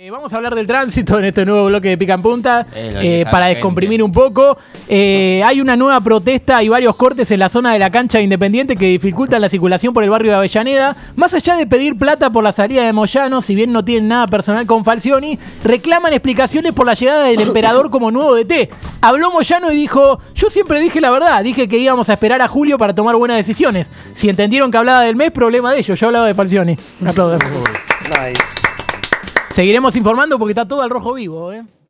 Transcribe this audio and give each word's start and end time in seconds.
Eh, 0.00 0.12
vamos 0.12 0.32
a 0.32 0.36
hablar 0.36 0.54
del 0.54 0.64
tránsito 0.64 1.18
en 1.18 1.24
este 1.24 1.44
nuevo 1.44 1.66
bloque 1.66 1.88
de 1.88 1.98
Pica 1.98 2.14
en 2.14 2.22
Punta 2.22 2.64
eh, 2.72 2.90
sabe 2.92 3.26
para 3.32 3.46
descomprimir 3.46 4.00
un 4.00 4.12
poco. 4.12 4.56
Eh, 4.88 5.42
hay 5.44 5.60
una 5.60 5.74
nueva 5.74 6.00
protesta 6.00 6.62
y 6.62 6.68
varios 6.68 6.94
cortes 6.94 7.28
en 7.32 7.40
la 7.40 7.48
zona 7.48 7.72
de 7.72 7.80
la 7.80 7.90
cancha 7.90 8.18
de 8.18 8.22
Independiente 8.22 8.76
que 8.76 8.86
dificultan 8.86 9.40
la 9.40 9.48
circulación 9.48 9.92
por 9.92 10.04
el 10.04 10.10
barrio 10.10 10.30
de 10.30 10.36
Avellaneda. 10.36 10.96
Más 11.16 11.34
allá 11.34 11.56
de 11.56 11.66
pedir 11.66 11.98
plata 11.98 12.30
por 12.30 12.44
la 12.44 12.52
salida 12.52 12.84
de 12.84 12.92
Moyano, 12.92 13.42
si 13.42 13.56
bien 13.56 13.72
no 13.72 13.84
tienen 13.84 14.06
nada 14.06 14.28
personal 14.28 14.66
con 14.66 14.84
Falcioni, 14.84 15.36
reclaman 15.64 16.12
explicaciones 16.12 16.74
por 16.74 16.86
la 16.86 16.94
llegada 16.94 17.24
del 17.24 17.40
emperador 17.40 17.90
como 17.90 18.12
nuevo 18.12 18.36
DT. 18.36 18.70
Habló 19.00 19.32
Moyano 19.32 19.72
y 19.72 19.74
dijo, 19.74 20.20
yo 20.32 20.48
siempre 20.48 20.78
dije 20.78 21.00
la 21.00 21.10
verdad, 21.10 21.42
dije 21.42 21.66
que 21.66 21.76
íbamos 21.76 22.08
a 22.08 22.12
esperar 22.12 22.40
a 22.40 22.46
Julio 22.46 22.78
para 22.78 22.94
tomar 22.94 23.16
buenas 23.16 23.36
decisiones. 23.36 23.90
Si 24.14 24.28
entendieron 24.28 24.70
que 24.70 24.78
hablaba 24.78 25.00
del 25.00 25.16
mes, 25.16 25.32
problema 25.32 25.72
de 25.72 25.80
ellos, 25.80 25.98
yo 25.98 26.06
hablaba 26.06 26.28
de 26.28 26.36
Falcioni. 26.36 26.78
Un 27.00 27.08
aplauso. 27.08 27.36
Nice. 28.04 28.57
Seguiremos 29.58 29.96
informando 29.96 30.38
porque 30.38 30.52
está 30.52 30.68
todo 30.68 30.82
al 30.82 30.88
rojo 30.88 31.14
vivo, 31.14 31.52
¿eh? 31.52 31.64